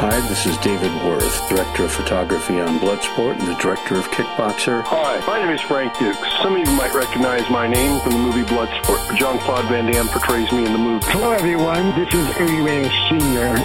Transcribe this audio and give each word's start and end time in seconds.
Hi, 0.00 0.18
this 0.30 0.46
is 0.46 0.56
David 0.64 0.90
Worth, 1.04 1.46
Director 1.50 1.84
of 1.84 1.92
Photography 1.92 2.58
on 2.58 2.78
Bloodsport 2.78 3.38
and 3.38 3.46
the 3.46 3.54
Director 3.56 3.96
of 3.96 4.08
Kickboxer. 4.08 4.82
Hi, 4.84 5.20
my 5.26 5.38
name 5.44 5.52
is 5.54 5.60
Frank 5.60 5.92
Dux. 5.98 6.16
Some 6.40 6.56
of 6.56 6.66
you 6.66 6.72
might 6.74 6.94
recognize 6.94 7.44
my 7.50 7.68
name 7.68 8.00
from 8.00 8.12
the 8.12 8.18
movie 8.18 8.40
Bloodsport. 8.44 9.14
Jean-Claude 9.18 9.66
Van 9.66 9.92
Damme 9.92 10.08
portrays 10.08 10.50
me 10.52 10.64
in 10.64 10.72
the 10.72 10.78
movie. 10.78 11.04
Hello, 11.08 11.32
everyone. 11.32 11.90
This 12.00 12.14
is 12.14 12.34
Ernie 12.38 12.62
Reyes 12.62 12.90
Sr., 13.10 13.58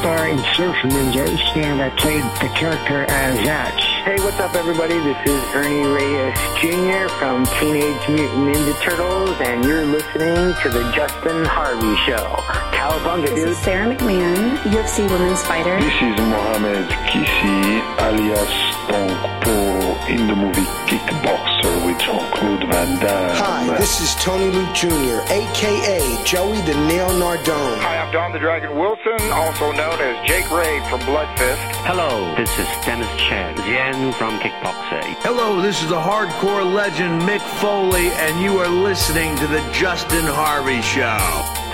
star 0.00 0.26
in 0.26 0.38
Surf 0.56 0.74
Ninjas, 0.88 1.38
and 1.54 1.82
I 1.82 1.90
played 2.00 2.24
the 2.40 2.48
character 2.56 3.02
uh, 3.02 3.12
as 3.12 3.36
Zatch. 3.40 3.91
Hey, 4.04 4.16
what's 4.18 4.38
up, 4.40 4.54
everybody? 4.56 4.94
This 4.98 5.16
is 5.26 5.42
Ernie 5.54 5.86
Reyes 5.86 6.34
Jr. 6.60 7.06
from 7.20 7.46
Teenage 7.60 8.02
Mutant 8.08 8.50
Ninja 8.50 8.74
Turtles, 8.82 9.36
and 9.40 9.64
you're 9.64 9.84
listening 9.86 10.54
to 10.62 10.68
the 10.70 10.82
Justin 10.92 11.44
Harvey 11.44 11.94
Show. 12.04 12.34
Cowabunga, 12.74 13.26
This 13.26 13.34
dude. 13.38 13.48
is 13.50 13.58
Sara 13.58 13.94
McMann, 13.94 14.56
UFC 14.74 15.08
Women's 15.08 15.42
Fighter. 15.46 15.78
This 15.78 15.94
is 15.94 16.18
Mohamed 16.18 16.88
Qissi, 17.06 17.78
alias 18.02 18.50
Tong 18.90 19.14
Po 19.42 20.06
in 20.10 20.26
the 20.26 20.34
movie 20.34 20.66
Kickboxer 20.90 21.86
with 21.86 21.98
Jean-Claude 22.02 22.66
Van 22.70 22.98
Damme. 22.98 23.36
Hi, 23.36 23.76
this 23.78 24.00
is 24.00 24.14
Tony 24.22 24.50
Luke 24.50 24.74
Jr., 24.74 25.22
aka 25.30 26.24
Joey 26.24 26.60
the 26.62 26.74
Nail 26.90 27.08
Nardone. 27.10 27.78
Hi, 27.78 27.98
I'm 27.98 28.12
Don 28.12 28.32
the 28.32 28.38
Dragon 28.40 28.76
Wilson, 28.76 29.30
also 29.30 29.70
known 29.72 29.98
as 30.00 30.26
Jake 30.26 30.50
Raye 30.50 30.61
from 30.88 31.00
Bloodfist. 31.00 31.58
Hello, 31.84 32.34
this 32.36 32.50
is 32.58 32.66
Dennis 32.84 33.08
Chan, 33.16 33.56
Yen 33.68 34.12
from 34.14 34.38
Kickboxer. 34.40 35.02
Hello, 35.22 35.60
this 35.60 35.82
is 35.82 35.88
the 35.88 36.00
hardcore 36.00 36.62
legend 36.62 37.22
Mick 37.22 37.40
Foley, 37.60 38.08
and 38.22 38.40
you 38.40 38.58
are 38.58 38.68
listening 38.68 39.36
to 39.36 39.46
the 39.46 39.60
Justin 39.72 40.24
Harvey 40.24 40.80
Show. 40.82 41.18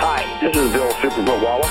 Hi, 0.00 0.24
this 0.40 0.56
is 0.56 0.72
Bill 0.72 0.90
Superfoot 1.00 1.42
Wallace. 1.42 1.70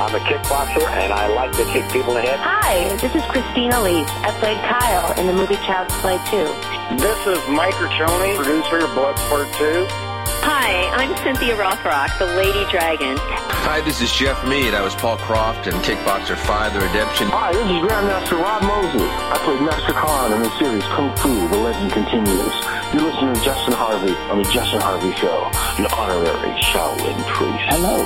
I'm 0.00 0.14
a 0.14 0.18
kickboxer 0.20 0.88
and 0.88 1.12
I 1.12 1.26
like 1.28 1.52
to 1.52 1.64
kick 1.72 1.84
people 1.92 2.16
in 2.16 2.24
the 2.24 2.30
head. 2.30 2.40
Hi, 2.40 2.96
this 2.96 3.14
is 3.14 3.22
Christine 3.28 3.72
Elise. 3.72 4.08
I 4.22 4.30
played 4.38 4.58
Kyle 4.64 5.12
in 5.18 5.26
the 5.26 5.32
movie 5.32 5.56
Child's 5.66 5.94
Play 6.00 6.16
2. 6.30 6.96
This 6.96 7.20
is 7.26 7.38
Mike 7.48 7.74
Riccioni, 7.74 8.36
producer 8.36 8.78
of 8.84 8.90
Bloodsport 8.90 9.52
2. 9.58 10.09
Hi, 10.40 10.88
I'm 10.96 11.12
Cynthia 11.20 11.52
Rothrock, 11.52 12.16
the 12.16 12.24
Lady 12.32 12.64
Dragon. 12.72 13.20
Hi, 13.60 13.84
this 13.84 14.00
is 14.00 14.10
Jeff 14.10 14.40
Mead. 14.48 14.72
I 14.72 14.80
was 14.80 14.94
Paul 14.96 15.18
Croft 15.18 15.68
in 15.68 15.74
Kickboxer 15.84 16.32
5 16.32 16.72
The 16.72 16.80
Redemption. 16.80 17.28
Hi, 17.28 17.52
this 17.52 17.68
is 17.68 17.78
Grandmaster 17.84 18.40
Rob 18.40 18.64
Mosley. 18.64 19.04
I 19.04 19.36
played 19.44 19.60
Master 19.60 19.92
Khan 19.92 20.32
in 20.32 20.40
the 20.40 20.48
series 20.56 20.82
Kung 20.96 21.12
Fu, 21.20 21.28
The 21.52 21.60
Legend 21.60 21.92
Continues. 21.92 22.56
You're 22.96 23.04
listening 23.04 23.36
to 23.36 23.40
Justin 23.44 23.76
Harvey 23.76 24.16
on 24.32 24.40
The 24.40 24.48
Justin 24.48 24.80
Harvey 24.80 25.12
Show, 25.20 25.44
an 25.76 25.92
honorary 25.92 26.56
Shaolin 26.72 27.20
priest. 27.36 27.60
Hello, 27.68 28.00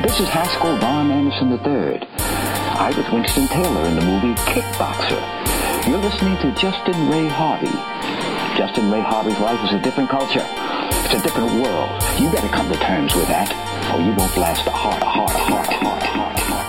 this 0.00 0.16
is 0.24 0.28
Haskell 0.32 0.72
Von 0.80 1.12
Anderson 1.12 1.52
III. 1.52 2.00
I 2.80 2.96
was 2.96 3.04
Winston 3.12 3.44
Taylor 3.52 3.84
in 3.92 3.94
the 4.00 4.06
movie 4.08 4.32
Kickboxer. 4.48 5.20
You're 5.84 6.00
listening 6.00 6.40
to 6.48 6.48
Justin 6.56 6.96
Ray 7.12 7.28
Harvey. 7.28 7.76
Justin 8.56 8.90
Ray 8.90 9.04
Harvey's 9.04 9.38
life 9.38 9.62
is 9.68 9.76
a 9.76 9.82
different 9.84 10.08
culture. 10.08 10.46
It's 11.10 11.20
a 11.20 11.22
different 11.22 11.52
world. 11.62 12.02
You 12.20 12.30
got 12.30 12.42
to 12.42 12.48
come 12.48 12.70
to 12.70 12.76
terms 12.76 13.14
with 13.14 13.28
that, 13.28 13.48
or 13.94 13.98
you 13.98 14.12
won't 14.12 14.36
last 14.36 14.66
a 14.66 14.70
heart, 14.70 15.02
a 15.02 15.06
heart, 15.06 15.30
a 15.30 15.38
heart, 15.38 15.68
a 15.68 15.72
heart, 15.72 16.02
a 16.02 16.06
heart, 16.06 16.36
a 16.36 16.40
heart. 16.42 16.67